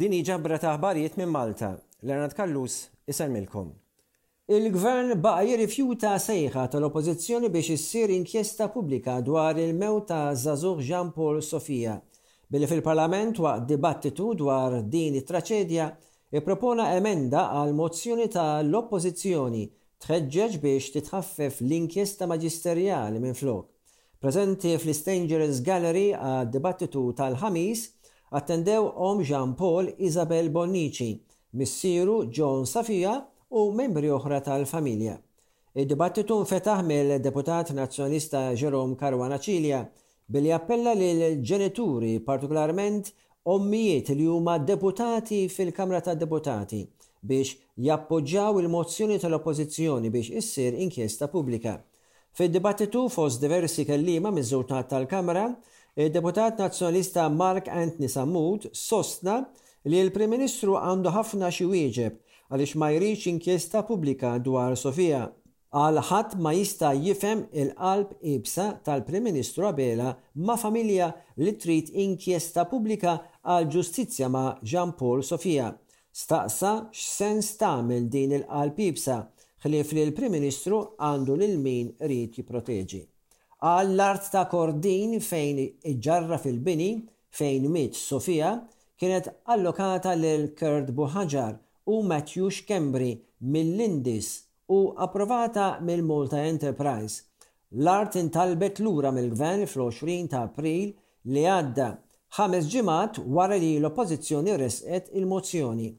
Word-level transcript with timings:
Din 0.00 0.14
ġabra 0.24 0.56
ta' 0.56 0.70
ħbarijiet 0.78 1.16
minn 1.20 1.28
Malta, 1.28 1.68
Lernat 2.08 2.32
Kallus 2.32 2.76
isalmilkom. 3.12 3.66
Il-gvern 4.56 5.10
baqa 5.20 5.42
jirrifjuta 5.44 6.14
sejħa 6.16 6.62
tal-oppozizjoni 6.72 7.50
biex 7.52 7.74
issir 7.74 8.12
inkjesta 8.14 8.70
pubblika 8.72 9.18
dwar 9.26 9.60
il-mew 9.60 9.98
ta' 10.08 10.30
Zazur 10.32 10.80
Jean 10.86 11.10
Paul 11.16 11.42
Sofia, 11.50 11.98
billi 12.48 12.70
fil-parlament 12.70 13.42
waqt 13.44 13.68
dibattitu 13.74 14.30
dwar 14.40 14.78
din 14.96 15.20
it-traċedja 15.20 15.90
ippropona 16.32 16.94
emenda 16.96 17.44
għal 17.58 17.76
mozzjoni 17.82 18.30
ta' 18.32 18.62
l-oppozizjoni 18.64 19.66
tħeġġeġ 20.06 20.56
biex 20.64 20.94
titħaffef 20.96 21.60
l-inkjesta 21.66 22.24
maġisterjali 22.32 23.20
minn 23.20 23.36
flok. 23.36 23.68
Prezenti 24.20 24.78
fl-Istangers 24.80 25.60
Gallery 25.64 26.08
għad 26.16 26.56
dibattitu 26.56 27.04
tal-ħamis 27.20 27.88
Attendew 28.32 28.92
om 28.96 29.22
Jean 29.24 29.54
Paul 29.54 29.94
Isabel 29.98 30.50
Bonnici, 30.50 31.22
missieru 31.50 32.28
John 32.30 32.64
Safija 32.66 33.14
u 33.50 33.72
membri 33.74 34.06
oħra 34.14 34.36
tal-familja. 34.46 35.16
Id-dibattitu 35.74 36.36
nfetaħ 36.44 36.84
mill-deputat 36.86 37.72
nazjonista 37.74 38.44
Jerome 38.54 38.94
Karwana 39.00 39.38
Cilia 39.42 39.80
billi 40.30 40.52
appella 40.54 40.94
lil 40.94 41.24
ġenituri 41.42 42.20
partikolarment 42.22 43.10
ommijiet 43.50 44.12
li 44.14 44.28
huma 44.30 44.56
deputati 44.62 45.40
fil-Kamra 45.50 45.98
tad 46.02 46.22
Deputati 46.22 46.84
biex 47.26 47.56
jappoġġaw 47.82 48.60
il-mozzjoni 48.62 49.18
tal-Oppożizzjoni 49.22 50.10
biex 50.14 50.30
issir 50.38 50.78
inkjesta 50.78 51.26
pubblika. 51.34 51.80
Fid-dibattitu 52.38 53.08
fost 53.10 53.42
diversi 53.42 53.82
kellima 53.90 54.30
miż 54.30 54.52
żultat 54.54 54.92
tal-Kamra 54.94 55.48
il-deputat 56.04 56.56
nazzjonalista 56.58 57.28
Mark 57.28 57.68
Antni 57.68 58.08
Samud 58.08 58.68
sostna 58.72 59.34
li 59.90 60.00
l-Prim 60.06 60.32
Ministru 60.32 60.72
għandu 60.80 61.10
ħafna 61.12 61.50
xi 61.52 61.66
wieġeb 61.68 62.16
għaliex 62.50 62.72
ma 62.80 62.88
jridx 62.94 63.28
inkjesta 63.28 63.82
pubblika 63.88 64.30
dwar 64.40 64.78
Sofija. 64.80 65.26
Għal 65.70 66.00
ħadd 66.08 66.38
ma 66.42 66.54
jista' 66.56 66.94
jifhem 66.96 67.42
il-qalb 67.62 68.14
ibsa 68.32 68.66
tal-Prim 68.86 69.28
Ministru 69.28 69.68
Abela 69.68 70.14
ma' 70.48 70.56
familja 70.58 71.10
li 71.42 71.52
trid 71.62 71.92
inkjesta 71.92 72.64
pubblika 72.72 73.18
għal 73.44 73.68
ġustizzja 73.76 74.30
ma' 74.34 74.56
Jean 74.64 74.96
Paul 74.98 75.22
Sofija. 75.22 75.68
Staqsa 76.10 76.72
x'sens 76.90 77.52
tagħmel 77.60 78.08
din 78.10 78.34
il-qalb 78.40 78.80
ibsa 78.88 79.20
ħlief 79.66 79.94
li 79.94 80.08
l-Prim 80.08 80.34
Ministru 80.40 80.80
għandu 80.98 81.36
lil 81.44 81.58
min 81.62 81.92
rrid 82.00 82.40
jipproteġi 82.40 83.04
għall 83.60 83.90
l-art 83.92 84.28
ta' 84.32 84.46
Kordin 84.48 85.18
fejn 85.20 85.58
iġġarra 85.60 86.38
fil-bini 86.40 86.86
fejn 87.38 87.66
mit 87.72 87.98
Sofija 87.98 88.54
kienet 88.98 89.26
allokata 89.52 90.14
lil 90.16 90.46
Kurt 90.56 90.88
Buhajar 90.96 91.58
u 91.92 91.98
Matthews 92.02 92.62
Kembri 92.68 93.10
mill 93.54 93.82
indis 93.86 94.30
u 94.76 94.78
approvata 95.04 95.74
mill-Multa 95.84 96.40
Enterprise. 96.46 97.24
L-art 97.84 98.16
intalbet 98.20 98.80
lura 98.82 99.12
mill-gvern 99.12 99.66
fl-20 99.66 100.30
ta' 100.32 100.42
april 100.48 100.94
li 101.30 101.44
għadda 101.46 101.90
ħames 102.38 102.70
ġimat 102.72 103.20
wara 103.26 103.60
li 103.60 103.74
l-oppozizjoni 103.80 104.56
resqet 104.60 105.12
il-mozzjoni. 105.12 105.92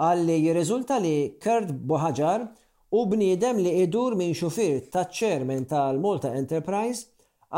Għalli 0.00 0.38
jirriżulta 0.46 1.00
li 1.02 1.16
Kurt 1.42 1.74
Buhajar 1.74 2.46
u 2.92 3.06
bniedem 3.06 3.56
li 3.64 3.70
idur 3.82 4.14
minn 4.18 4.32
xufir 4.34 4.80
ta' 4.90 5.04
chairman 5.18 5.64
tal-Malta 5.72 6.32
Enterprise 6.42 7.06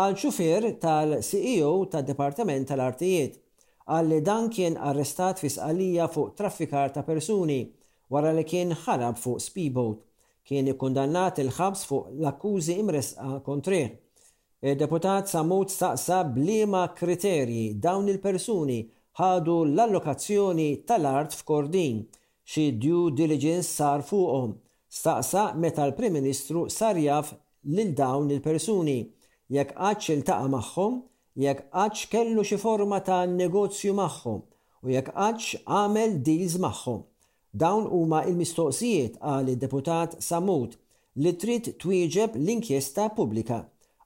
għal 0.01 0.17
xufir 0.23 0.67
tal-CEO 0.83 1.71
tal-Departament 1.95 2.69
tal-Artijiet 2.69 3.39
għalli 3.93 4.19
dan 4.29 4.51
kien 4.53 4.77
arrestat 4.91 5.41
fi 5.41 5.49
sqalija 5.55 6.09
fuq 6.13 6.35
traffikar 6.39 6.93
ta' 6.93 7.05
persuni 7.07 7.63
wara 8.13 8.33
li 8.37 8.45
kien 8.45 8.75
ħarab 8.85 9.17
fuq 9.23 9.41
speedboat. 9.41 10.03
Kien 10.45 10.69
ikkundannat 10.73 11.39
il-ħabs 11.41 11.85
fuq 11.89 12.11
l-akkużi 12.19 12.77
imresqa 12.83 13.39
kontri. 13.47 13.81
Il-deputat 14.63 15.31
Samut 15.31 15.71
staqsa 15.73 16.21
blima 16.35 16.83
kriterji 16.99 17.73
dawn 17.81 18.11
il-persuni 18.13 18.81
ħadu 19.21 19.57
l-allokazzjoni 19.71 20.69
tal-art 20.87 21.39
f'Kordin 21.41 22.03
xi 22.53 22.69
due 22.79 23.13
diligence 23.17 23.71
sar 23.81 24.03
fuqhom 24.05 24.59
Staqsa 24.93 25.55
meta 25.57 25.87
l-Prim 25.87 26.13
Ministru 26.19 26.67
sar 26.79 26.97
jaf 27.01 27.31
lil 27.65 27.95
dawn 28.01 28.27
il-persuni 28.35 28.99
jekk 29.55 29.71
għadx 29.73 30.11
il-taqa 30.13 30.49
magħhom, 30.55 30.97
jekk 31.45 31.65
għadx 31.83 32.03
kellu 32.13 32.43
xi 32.45 32.59
forma 32.61 32.99
ta' 33.07 33.23
negozju 33.31 33.95
magħhom 33.97 34.43
u 34.85 34.91
jekk 34.93 35.15
għadx 35.17 35.63
għamel 35.65 36.19
deals 36.29 36.59
magħhom. 36.67 37.01
Dawn 37.63 37.87
huma 37.89 38.21
il-mistoqsijiet 38.29 39.17
għal 39.17 39.49
deputat 39.65 40.19
Samut 40.29 40.75
li 41.25 41.33
trid 41.41 41.71
twieġeb 41.81 42.37
l-inkjesta 42.37 43.07
pubblika. 43.17 43.63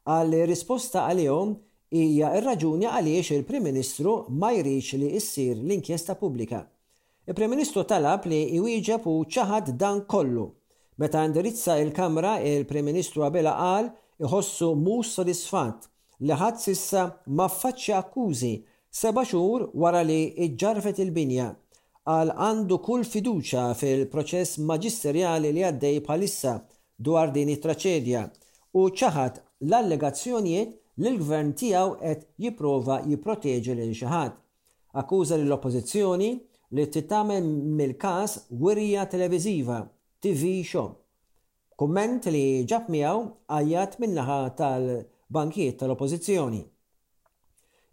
Għal 0.06 0.36
risposta 0.52 1.02
għalihom 1.08 1.56
hija 1.98 2.28
r-raġuni 2.38 2.86
għaliex 2.92 3.32
il-Prim 3.40 3.66
Ministru 3.72 4.12
ma 4.30 4.52
jrix 4.60 4.94
li 5.02 5.10
issir 5.18 5.58
l-inkjesta 5.58 6.14
pubblika. 6.22 6.62
Il-Prim 7.26 7.50
Ministru 7.56 7.82
talab 7.84 8.30
li 8.30 8.44
jwieġeb 8.60 9.10
u 9.10 9.16
ċaħad 9.26 9.74
dan 9.82 10.04
kollu 10.06 10.46
Meta 10.98 11.22
indirizza 11.24 11.76
il-Kamra, 11.76 12.38
il-Prim 12.40 12.86
Ministru 12.88 13.20
Abela 13.26 13.52
qal 13.60 13.88
iħossu 14.24 14.70
mhux 14.80 15.10
sodisfatt 15.18 15.90
li 16.24 16.32
ħadd 16.32 16.60
sissa 16.62 17.00
ma 17.36 17.44
faċċi 17.52 17.92
akkużi 17.98 18.52
seba' 19.00 19.24
xhur 19.28 19.66
wara 19.82 20.00
li 20.00 20.16
iġġarfet 20.46 21.02
il-binja 21.04 21.50
għal 22.14 22.32
għandu 22.46 22.78
kull 22.88 23.04
fiduċa 23.04 23.64
fil-proċess 23.80 24.56
maġisterjali 24.70 25.50
li 25.58 25.66
għaddej 25.68 25.98
bħalissa 26.08 26.54
dwar 27.10 27.28
din 27.36 27.50
it-traċedja 27.58 28.22
u 28.80 28.84
ċaħat 29.00 29.42
l-allegazzjonijiet 29.68 30.70
li 31.04 31.10
l-gvern 31.12 31.50
tiegħu 31.60 31.92
qed 32.00 32.22
jipprova 32.46 33.02
jipproteġi 33.04 33.76
lil 33.82 33.92
xi 34.00 34.08
ħadd. 34.14 34.32
Akkuża 35.02 35.36
lill-Oppożizzjoni 35.42 36.30
li 36.78 36.88
titamen 36.88 37.52
mill-każ 37.82 38.38
wirja 38.64 39.04
televiżiva 39.06 39.82
TV 40.26 40.64
Show. 40.66 40.88
Komment 41.78 42.24
li 42.34 42.64
ġab 42.66 42.88
miegħu 42.90 43.18
għajjat 43.56 43.92
minnaħa 44.02 44.38
tal-bankiet 44.58 45.76
tal-Oppożizzjoni. 45.78 46.62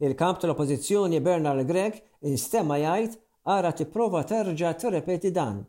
Il-kamp 0.07 0.39
tal-Oppożizzjoni 0.41 1.19
Bernard 1.27 1.67
Gregg 1.69 1.99
instema 2.31 2.79
jgħid 2.81 3.19
ara 3.53 3.73
tipprova 3.77 4.23
terġa' 4.25 4.71
tirrepeti 4.81 5.29
dan. 5.35 5.61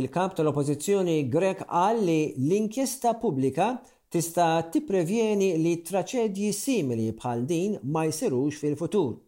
Il-kamp 0.00 0.38
tal-Oppożizzjoni 0.40 1.18
Grek 1.28 1.66
qal 1.68 2.00
li 2.06 2.18
l-inkjesta 2.46 3.12
pubblika 3.20 3.68
tista 4.08 4.48
tipprevjeni 4.72 5.52
li 5.60 5.74
traċedji 5.90 6.54
simili 6.56 7.10
bħal 7.20 7.44
din 7.52 7.76
ma 7.92 8.06
jsirux 8.08 8.62
fil-futur. 8.64 9.18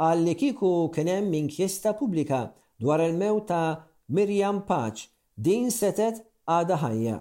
Għalli 0.00 0.38
kiku 0.40 0.72
kienem 0.96 1.28
minkjesta 1.34 1.92
publika 1.94 2.46
dwar 2.80 3.04
il-mew 3.04 3.42
ta' 3.44 3.82
Mirjam 4.16 4.64
Paċ 4.68 5.11
Din 5.40 5.70
setet 5.70 6.18
għada 6.44 6.76
ħajja 6.82 7.14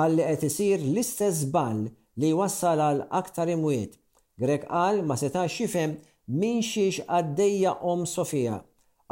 għalli 0.00 0.22
qed 0.26 0.44
isir 0.46 0.78
l-istess 0.80 1.42
ball 1.52 1.88
li 2.20 2.30
wassal 2.32 2.80
għal 2.80 3.02
aktar 3.20 3.50
imwiet. 3.52 3.98
Grek 4.40 4.64
qal 4.70 5.02
ma 5.04 5.16
setax 5.20 5.58
jifhem 5.60 5.96
min 6.28 6.62
xiex 6.64 7.02
għaddejja 7.06 7.74
om 7.84 8.06
Sofija 8.08 8.60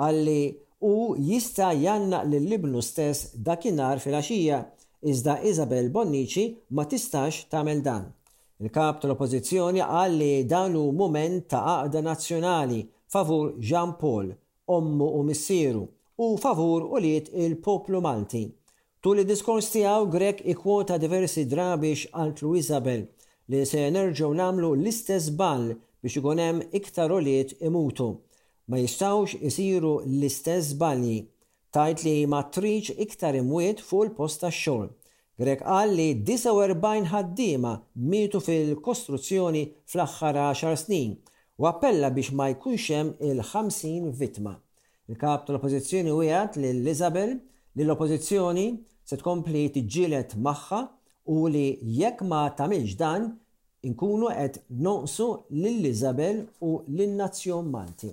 għalli 0.01 0.55
u 0.81 1.15
jista 1.19 1.69
li 1.73 1.89
l 1.91 2.41
libnu 2.49 2.81
stess 2.81 3.35
dakinar 3.35 3.99
fil-axija 4.01 4.63
iżda 5.03 5.39
Isabel 5.45 5.91
Bonnici 5.95 6.47
ma 6.71 6.87
tistax 6.89 7.43
tagħmel 7.53 7.83
dan. 7.85 8.07
Il-kap 8.65 9.03
tal-oppozizjoni 9.03 9.83
qal 9.85 10.15
li 10.23 10.33
dan 10.49 10.75
hu 10.75 10.89
mument 10.93 11.45
ta' 11.51 11.67
għaqda 11.83 12.01
nazzjonali 12.09 12.81
favur 13.11 13.59
Jean 13.61 13.93
Paul, 14.01 14.33
ommu 14.69 15.07
u 15.19 15.23
missieru 15.23 15.85
u 16.19 16.37
favur 16.43 16.83
u 16.83 16.95
liet 16.97 17.31
il-poplu 17.35 18.01
Malti. 18.03 18.43
Tul 19.05 19.21
id-diskors 19.23 19.69
tiegħu 19.71 20.09
Grek 20.11 20.41
ikwota 20.51 20.97
diversi 20.99 21.45
drabix 21.53 22.01
x'qalt 22.09 22.41
Isabel 22.59 23.05
li 23.53 23.61
se 23.71 23.85
nerġgħu 23.95 24.31
namlu 24.41 24.73
l-istess 24.75 25.31
bal 25.39 25.69
biex 26.03 26.19
ikun 26.21 26.43
hemm 26.43 26.59
iktar 26.81 27.15
liet 27.23 27.55
imutu. 27.69 28.09
Ma 28.67 28.81
jistawx 28.83 29.37
isiru 29.51 29.95
l-istess 30.07 30.73
balji. 30.83 31.21
tajt 31.77 32.03
li 32.07 32.17
ma 32.35 32.41
triċ 32.55 32.97
iktar 33.05 33.37
imwiet 33.39 33.79
fuq 33.89 34.05
il 34.09 34.13
posta 34.19 34.49
tax-xogħol. 34.51 34.89
Grek 35.39 35.61
qal 35.71 35.91
li 36.01 36.09
49 36.27 37.07
ħaddiema 37.13 37.73
mietu 38.11 38.41
fil-kostruzzjoni 38.49 39.63
fl-aħħar 39.87 40.43
10 40.51 40.83
snin 40.83 41.15
u 41.61 41.69
appella 41.73 42.11
biex 42.19 42.33
ma 42.35 42.49
jkunx 42.57 42.91
hemm 42.97 43.15
il-50 43.31 44.17
vittma. 44.25 44.57
Il-kap 45.09 45.47
tal-oppozizjoni 45.49 46.13
u 46.13 46.19
jgħat 46.21 46.59
li 46.61 46.69
l-Isabel 46.75 47.31
li 47.79 47.85
l-oppozizjoni 47.87 48.65
se 49.11 49.17
tkompli 49.17 49.63
tiġġielet 49.73 50.35
magħha 50.47 50.81
u 51.33 51.37
li 51.55 51.63
jekk 52.01 52.27
ma 52.29 52.41
tagħmilx 52.59 52.97
dan 53.01 53.25
inkunu 53.89 54.29
qed 54.37 54.59
nonqsu 54.89 55.29
l 55.61 55.73
isabel 55.93 56.43
u 56.61 56.73
lin-nazzjon 56.99 57.71
Malti. 57.73 58.11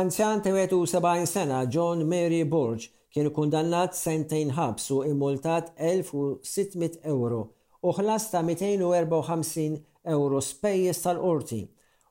Anzjan 0.00 0.44
tewetu 0.46 0.78
70 0.86 1.26
sena 1.26 1.58
John 1.66 2.06
Mary 2.06 2.44
Borge 2.46 2.92
kien 3.10 3.32
kundannat 3.34 3.98
sentejn 3.98 4.54
ħabs 4.56 4.88
u 4.94 5.02
immultat 5.10 5.74
1600 5.82 7.02
euro 7.16 7.42
u 7.84 7.92
ħlas 7.92 8.30
ta' 8.32 8.40
254 8.44 9.80
euro 10.14 10.38
spejjeż 10.40 11.00
tal-qorti. 11.04 11.58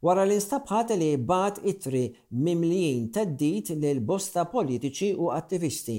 Wara 0.06 0.26
li 0.28 0.36
instabħat 0.38 0.92
li 1.00 1.08
bat 1.18 1.62
itri 1.72 2.06
mimlijin 2.46 3.08
teddit 3.16 3.72
lil 3.82 4.02
bosta 4.06 4.44
politiċi 4.52 5.14
u 5.16 5.30
attivisti. 5.34 5.96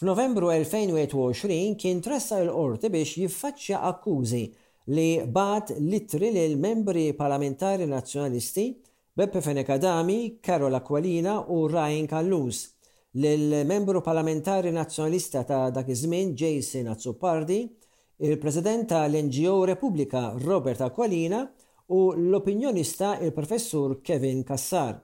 F'Novembru 0.00 0.50
2021 0.52 1.74
kien 1.80 2.02
tressa 2.04 2.38
l-qorti 2.44 2.90
biex 2.94 3.16
jiffaċċja 3.24 3.80
akkużi 3.90 4.44
li 4.96 5.08
bat 5.26 5.74
litri 5.78 6.30
l 6.46 6.54
membri 6.58 7.08
parlamentari 7.14 7.86
nazjonalisti 7.90 8.68
Beppe 9.16 9.40
Fenekadami, 9.42 10.36
Karola 10.40 10.78
Kualina 10.86 11.40
u 11.50 11.64
Ryan 11.68 12.06
Kallus 12.08 12.68
lill-membru 13.20 14.00
parlamentari 14.06 14.70
nazjonalista 14.72 15.42
ta' 15.44 15.66
dak 15.74 15.88
iż-żmien 15.92 16.30
Jason 16.38 16.88
Azzupardi, 16.92 17.64
il-President 18.22 18.84
tal-NGO 18.84 19.64
Repubblika 19.64 20.34
Robert 20.36 20.78
Aqualina 20.82 21.50
u 21.86 22.12
l-opinjonista 22.12 23.18
il-professur 23.18 24.02
Kevin 24.02 24.42
Kassar. 24.44 25.00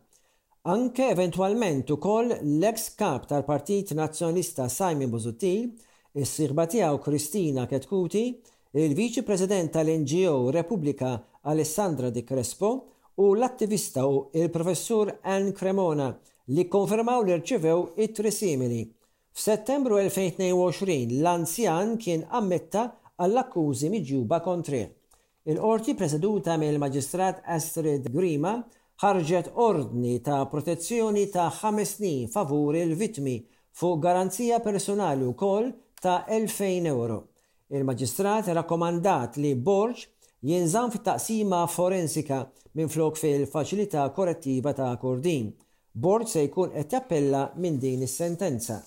Anke 0.69 1.09
eventualment 1.09 1.89
ukoll 1.89 2.29
l-ex 2.43 2.93
kap 2.95 3.25
tal-Partit 3.25 3.95
Nazzjonista 3.95 4.69
Simon 4.69 5.09
Bozuttil, 5.09 5.71
is-sirba 6.13 6.67
tiegħu 6.67 6.99
Kristina 7.07 7.65
Ketkuti, 7.71 8.27
il-Viċi 8.77 9.25
President 9.25 9.73
tal-NGO 9.73 10.51
Repubblika 10.53 11.15
Alessandra 11.49 12.11
Di 12.11 12.23
Crespo 12.23 12.71
u 13.15 13.31
l-attivista 13.33 14.05
u 14.07 14.29
il-professur 14.35 15.21
Ann 15.23 15.53
Cremona 15.57 16.13
li 16.53 16.69
konfermaw 16.69 17.23
li 17.25 17.33
rċivew 17.39 17.95
it-trisimili. 17.97 18.85
tri 18.85 18.93
F'Settembru 19.33 19.97
2022 20.05 21.23
l-anzjan 21.23 21.97
kien 21.97 22.27
ammetta 22.29 22.85
għall-akkużi 23.25 23.89
miġjuba 23.93 24.39
kontri. 24.45 24.81
Il-qorti 25.49 25.95
preseduta 25.99 26.57
mill-Maġistrat 26.61 27.39
Astrid 27.57 28.11
Grima 28.13 28.57
ħarġet 29.03 29.51
ordni 29.69 30.17
ta' 30.27 30.41
protezzjoni 30.53 31.23
ta' 31.33 31.49
ħames 31.61 31.95
snin 31.99 32.29
favur 32.33 32.77
il-vitmi 32.81 33.37
fuq 33.77 34.01
garanzija 34.07 34.59
personali 34.67 35.27
u 35.29 35.35
kol 35.37 35.71
ta' 36.01 36.19
2000 36.31 36.89
euro. 36.91 37.19
Il-Maġistrat 37.73 38.51
rakkomandat 38.59 39.39
li 39.43 39.55
borġ 39.57 40.05
jinżam 40.47 40.93
fit-taqsima 40.95 41.65
forensika 41.73 42.43
minn 42.77 42.91
flok 42.93 43.17
fil-faċilità 43.21 44.05
korrettiva 44.17 44.75
ta' 44.77 44.93
kordin. 45.01 45.55
Borġ 45.97 46.29
se 46.35 46.45
jkun 46.51 46.75
qed 46.77 46.93
jappella 46.99 47.47
minn 47.57 47.81
din 47.81 48.05
is-sentenza. 48.05 48.83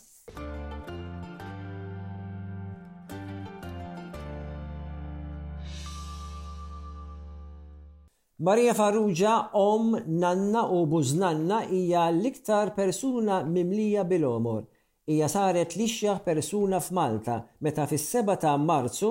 Marija 8.42 8.74
Farrugia, 8.74 9.46
om 9.54 10.00
nanna 10.06 10.62
u 10.72 10.86
buznanna 10.86 11.62
hija 11.72 12.06
l-iktar 12.08 12.70
persuna 12.76 13.42
mimlija 13.44 14.06
bil-omor. 14.08 14.62
Hija 15.08 15.28
saret 15.28 15.76
lixja 15.76 16.14
persuna 16.24 16.80
f'Malta 16.80 17.42
meta 17.60 17.84
fis-7 17.92 18.38
ta' 18.40 18.54
Marzu 18.58 19.10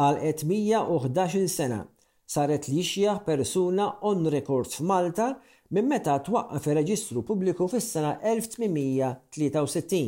għal 0.00 0.22
811 0.30 1.50
sena. 1.58 1.82
Saret 2.36 2.70
lixja 2.72 3.18
persuna 3.26 3.90
on 4.08 4.24
record 4.32 4.72
f'Malta 4.72 5.28
minn 5.74 5.90
meta 5.92 6.16
twaqqaf 6.24 6.70
il-reġistru 6.72 7.20
pubbliku 7.28 7.68
fis-sena 7.68 8.14
1863, 8.32 10.00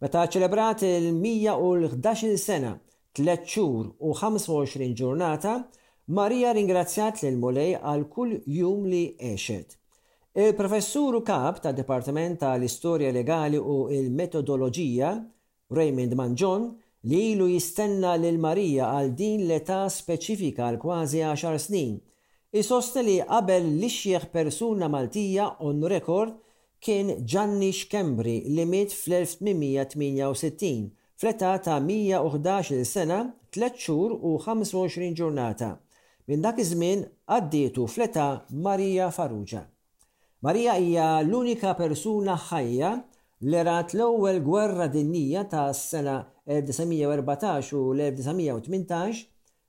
meta 0.00 0.24
ċelebrat 0.32 0.86
il-111 0.88 2.32
sena, 2.48 2.78
3 3.20 3.42
xhur 3.44 3.92
u 3.98 4.16
25 4.24 4.94
ġurnata 5.02 5.58
Marija 6.14 6.52
ringrazzjat 6.54 7.22
lil 7.24 7.34
Mulej 7.42 7.72
għal 7.92 8.02
kull 8.14 8.34
jum 8.56 8.84
li 8.90 9.00
eċet. 9.26 9.72
Il-professuru 10.38 11.18
kap 11.26 11.56
ta' 11.64 11.72
Departiment 11.74 12.38
tal-Istorja 12.38 13.08
Legali 13.16 13.58
u 13.58 13.88
il-Metodoloġija, 13.90 15.08
Raymond 15.74 16.12
Manjon, 16.14 16.68
li 17.10 17.20
ilu 17.32 17.48
jistenna 17.50 18.12
lil 18.22 18.38
Marija 18.38 18.92
għal 19.00 19.10
din 19.18 19.42
l-età 19.48 19.80
speċifika 19.90 20.68
għal 20.68 20.78
kważi 20.84 21.24
10 21.26 21.58
snin. 21.66 21.96
Isostni 22.54 23.02
li 23.08 23.16
qabel 23.26 23.66
li 23.80 23.90
xieħ 23.90 24.28
persuna 24.34 24.86
Maltija 24.88 25.48
on 25.66 25.82
record 25.90 26.36
kien 26.78 27.10
Gianni 27.26 27.72
Xkembri 27.80 28.36
li 28.46 28.64
miet 28.70 28.94
fl-1868 28.94 30.70
fl-età 31.18 31.56
ta' 31.66 31.80
111 31.82 32.84
sena, 32.86 33.24
3 33.58 33.74
xhur 33.82 34.14
u 34.22 34.36
25 34.46 35.10
ġurnata. 35.18 35.72
Minn 36.26 36.42
dak 36.42 36.56
iż-żmien 36.58 37.04
għaddietu 37.30 37.84
fleta 37.90 38.24
Marija 38.58 39.04
Farrugia. 39.14 39.60
Marija 40.42 40.72
hija 40.74 41.04
l-unika 41.22 41.74
persuna 41.78 42.34
ħajja 42.48 42.88
li 43.46 43.60
rat 43.68 43.92
l-ewwel 43.94 44.40
gwerra 44.42 44.88
dinnija 44.90 45.44
tas 45.52 45.84
sena 45.92 46.16
1914 46.50 47.76
u 47.78 47.82
l-1918 47.92 49.20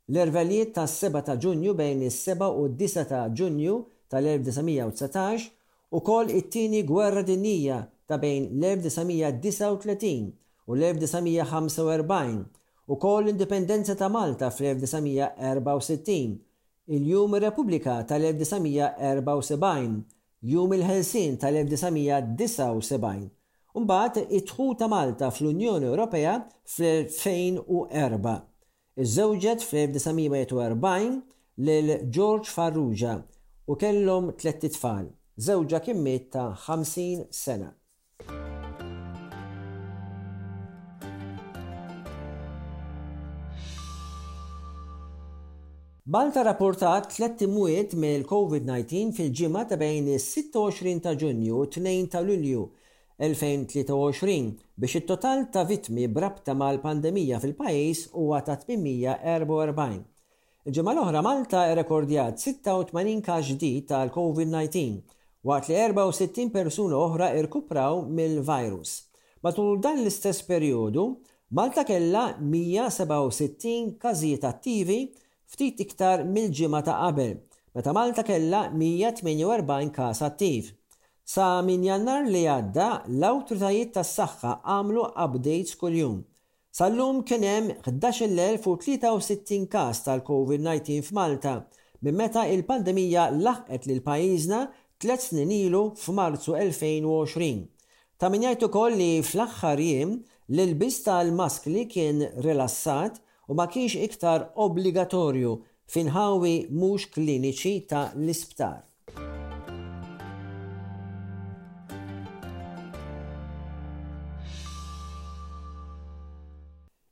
l-ervelijiet 0.10 0.72
tas 0.80 0.96
7 1.06 1.22
ta' 1.30 1.36
Ġunju 1.44 1.76
bejn 1.78 2.02
is-7 2.10 2.42
u 2.48 2.66
9 2.82 3.06
ta' 3.14 3.22
Ġunju 3.38 3.78
tal-1919 4.10 5.48
u 5.94 6.00
kol 6.10 6.34
it-tieni 6.40 6.82
gwerra 6.90 7.22
dinnija 7.22 7.84
ta' 8.10 8.18
bejn 8.18 8.50
l-1939 8.58 10.34
u 10.66 10.76
l-1945 10.82 12.40
u 12.88 12.98
kol 13.00 13.24
l-indipendenza 13.28 13.94
ta' 13.96 14.10
Malta 14.10 14.50
fl-1964 14.50 16.42
il-Jum 16.90 17.36
Repubblika 17.36 18.04
tal-1974, 18.06 20.02
Jum 20.42 20.74
il-Helsin 20.74 21.36
tal-1979, 21.38 23.30
Umbat 23.76 24.26
it 24.32 24.50
ta' 24.78 24.88
Malta 24.88 25.30
fl-Unjoni 25.30 25.86
Ewropea 25.86 26.34
fl-2004. 26.66 28.40
Iż-żewġet 28.98 29.62
fl-1941 29.64 31.20
lil 31.62 31.92
George 32.16 32.50
Farrugia 32.50 33.20
u 33.70 33.76
kellhom 33.76 34.32
tlett 34.40 34.66
tfal, 34.74 35.12
żewġa 35.38 35.84
kimmiet 35.86 36.32
ta' 36.34 36.54
50 36.66 37.28
sena. 37.30 37.74
Malta 46.10 46.42
rapportat 46.48 47.10
tlet 47.12 47.42
imwiet 47.44 47.92
mill-COVID-19 48.02 49.10
fil-ġimgħa 49.16 49.64
ta' 49.72 49.78
bejn 49.82 50.06
is-26 50.18 51.02
ta' 51.08 51.12
Ġunju 51.24 51.58
u 51.58 51.66
2 51.74 51.96
ta' 52.14 52.22
Lulju 52.28 52.62
2023 53.28 54.36
biex 54.84 54.96
it-total 55.02 55.42
ta' 55.58 55.66
vitmi 55.74 56.06
brabta 56.20 56.56
mal-pandemija 56.62 57.42
fil-pajjiż 57.44 58.06
huwa 58.24 58.40
ta' 58.48 58.56
844. 58.56 60.00
Il-ġimgħa 60.72 60.96
l-oħra 60.96 61.26
Malta 61.28 61.66
rekordjat 61.82 62.40
86 62.48 63.20
każ 63.28 63.52
ġdid 63.58 63.90
tal-COVID-19 63.92 65.46
waqt 65.52 65.76
li 65.76 65.78
64 65.92 66.56
persuna 66.56 67.04
oħra 67.04 67.34
irkupraw 67.44 68.00
mill-virus. 68.22 68.96
Matul 69.44 69.84
dan 69.84 70.00
l-istess 70.06 70.40
perjodu, 70.54 71.10
Malta 71.52 71.84
kella 71.92 72.30
167 72.40 73.98
każijiet 74.08 74.48
attivi 74.54 75.02
ftit 75.52 75.80
iktar 75.84 76.24
mill-ġimgħa 76.32 76.80
ta' 76.86 76.94
qabel, 77.02 77.36
meta 77.78 77.92
Malta 77.96 78.24
kellha 78.28 78.60
148 78.80 79.94
każ 79.98 80.22
attiv. 80.28 80.72
Sa 81.34 81.46
minn 81.70 81.84
jannar 81.88 82.28
li 82.32 82.42
għadda, 82.52 82.88
l-awtoritajiet 83.18 83.94
tas-saħħa 83.98 84.54
għamlu 84.74 85.06
updates 85.26 85.78
kuljum. 85.80 86.18
Sallum 86.78 87.22
kien 87.28 87.44
hemm 87.48 87.70
11.63 87.90 89.68
każ 89.72 90.04
tal-COVID-19 90.08 91.00
f'Malta 91.08 91.56
minn 92.06 92.18
meta 92.20 92.44
il-pandemija 92.54 93.30
laħqet 93.34 93.88
lil 93.90 94.04
pajjiżna 94.06 94.62
tliet 95.02 95.24
snin 95.26 95.52
ilu 95.58 95.86
f'Marzu 96.04 96.56
2020. 96.60 97.66
Ta' 98.18 98.30
min 98.34 98.46
jgħid 98.46 98.68
ukoll 98.68 99.00
li 99.00 99.12
fl-aħħar 99.26 99.82
jiem 99.88 100.18
l 100.54 100.76
bista 100.84 101.18
tal-mask 101.18 101.68
li 101.74 101.88
kien 101.92 102.24
rilassat 102.46 103.22
u 103.50 103.54
ma 103.56 103.68
kienx 103.74 103.96
iktar 104.08 104.44
obbligatorju 104.66 105.54
finħawi 105.94 106.54
mhux 106.72 107.06
kliniċi 107.16 107.74
ta' 107.92 108.10
l-isptar. 108.16 108.84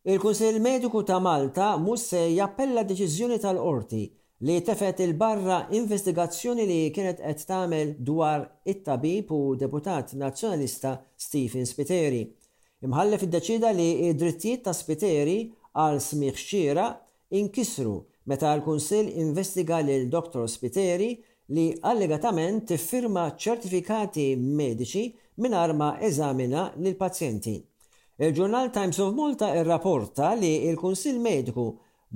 Il-Kunsill 0.05 0.59
Mediku 0.61 1.01
ta' 1.07 1.17
Malta 1.23 1.71
musse 1.81 2.19
jappella 2.35 2.83
deċiżjoni 2.85 3.39
tal-qorti 3.41 4.03
li 4.45 4.57
tefet 4.67 4.99
il-barra 5.01 5.61
investigazzjoni 5.79 6.67
li 6.69 6.81
kienet 6.93 7.23
qed 7.23 7.45
tagħmel 7.49 7.95
dwar 8.09 8.43
it-tabib 8.71 9.31
u 9.33 9.55
deputat 9.57 10.11
nazzjonalista 10.19 10.97
Stephen 11.25 11.65
Spiteri. 11.65 12.21
Imħallef 12.85 13.23
id-deċida 13.25 13.71
li 13.73 13.89
id-drittijiet 14.09 14.67
ta' 14.67 14.73
Spiteri 14.77 15.39
għal 15.83 15.99
smiħ 16.03 16.29
xxira 16.35 16.83
inkisru 17.37 17.93
meta 18.31 18.51
l-Kunsill 18.55 19.09
investiga 19.21 19.81
l 19.83 20.05
Dr. 20.13 20.45
Spiteri 20.49 21.09
li 21.55 21.65
allegatament 21.85 22.63
tiffirma 22.71 23.25
ċertifikati 23.37 24.29
mediċi 24.39 25.05
minn 25.43 25.53
arma 25.59 25.91
eżamina 26.01 26.69
lil 26.81 26.95
pazjenti. 26.99 27.57
Il-ġurnal 28.23 28.69
Times 28.73 28.99
of 29.03 29.11
Malta 29.17 29.49
irrapporta 29.59 30.29
li 30.39 30.53
il-Kunsill 30.69 31.19
Mediku 31.21 31.65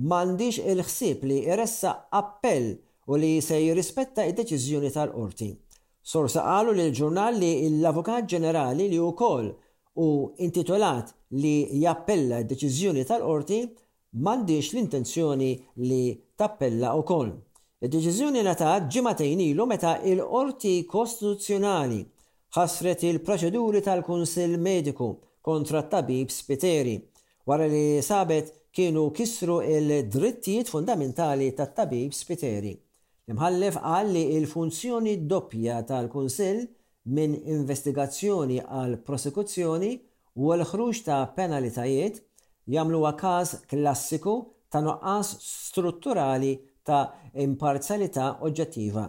mandiġ 0.08 0.62
il-ħsib 0.72 1.26
li 1.28 1.42
jressa 1.44 1.92
appell 2.10 2.70
u 3.10 3.18
li 3.20 3.34
se 3.44 3.60
jirrispetta 3.60 4.24
id-deċiżjoni 4.30 4.90
tal-qorti. 4.94 5.50
Sorsa 6.00 6.42
qalu 6.48 6.72
li 6.72 6.88
l-ġurnal 6.88 7.36
li 7.42 7.52
l-Avukat 7.76 8.26
Ġenerali 8.32 8.88
li 8.88 8.98
u 9.04 9.12
kol 9.12 9.52
u 10.00 10.08
intitolat 10.40 11.12
li 11.38 11.68
jappella 11.82 12.42
d-deċiżjoni 12.42 13.04
tal-qorti 13.06 13.60
m'għandix 14.18 14.72
l-intenzjoni 14.74 15.50
li 15.86 16.02
tappella 16.40 16.96
wkoll. 16.98 17.30
Id-deċiżjoni 17.84 18.42
ngħatat 18.42 18.88
ġimagħtejn 18.92 19.42
ilu 19.46 19.66
meta 19.70 19.94
il-Qorti 20.02 20.72
Kostituzzjonali 20.90 22.00
ħasret 22.56 23.04
il-proċeduri 23.06 23.82
tal-Kunsill 23.86 24.58
Mediku 24.60 25.12
kontra 25.40 25.84
tabib 25.88 26.32
Spiteri 26.34 26.96
wara 27.46 27.68
li 27.70 28.02
sabet 28.02 28.50
kienu 28.74 29.06
kisru 29.14 29.60
il-drittijiet 29.62 30.68
fundamentali 30.70 31.48
tat-tabib 31.54 32.12
Spiteri. 32.14 32.74
Imħallef 33.30 33.78
qal 33.78 34.10
li 34.10 34.24
il-funzjoni 34.34 35.14
doppja 35.30 35.78
tal-Kunsill 35.86 36.66
minn 37.14 37.38
investigazzjoni 37.54 38.58
għal 38.66 38.98
prosekuzzjoni 39.06 39.94
u 40.38 40.52
l-ħruġ 40.54 40.98
ta' 41.06 41.20
penalitajiet 41.36 42.20
jamlu 42.70 43.00
każ 43.18 43.54
klassiku 43.70 44.34
ta' 44.70 44.82
noqqas 44.84 45.32
strutturali 45.42 46.54
ta' 46.84 47.10
imparzjalità 47.34 48.36
oġġettiva. 48.46 49.04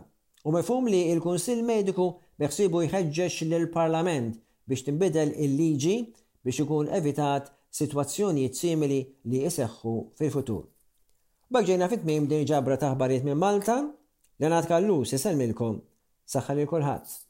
U 0.46 0.52
mefhum 0.52 0.88
li 0.90 1.04
il-Kunsill 1.14 1.62
Mediku 1.66 2.14
beħsibu 2.42 2.82
jħeġġeġ 2.88 3.40
lill-Parlament 3.52 4.40
biex 4.68 4.86
tinbidel 4.88 5.34
il-liġi 5.38 5.98
biex 6.46 6.64
ikun 6.66 6.90
evitat 6.90 7.52
situazzjoni 7.72 8.50
simili 8.54 8.98
li 9.30 9.44
jiseħħu 9.46 9.94
fil-futur. 10.18 10.66
Bagġejna 11.52 11.88
fit-mim 11.92 12.26
din 12.32 12.46
ġabra 12.48 12.78
taħbariet 12.80 13.26
minn 13.28 13.38
Malta, 13.38 13.78
l-għanat 14.40 14.68
Kallu, 14.72 15.04
sisalmilkom, 15.06 15.82
saħħal 16.34 16.64
il-kulħadd. 16.66 17.22